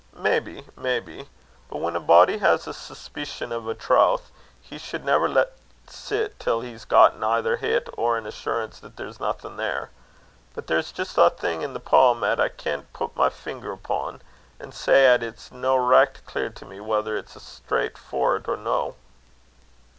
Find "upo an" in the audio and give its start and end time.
13.73-14.71